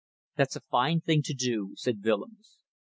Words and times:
"That's 0.35 0.55
a 0.55 0.61
fine 0.61 1.01
thing 1.01 1.21
to 1.25 1.33
do," 1.35 1.73
said 1.75 2.03
Willems. 2.03 2.57